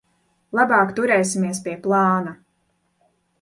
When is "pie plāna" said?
1.67-2.35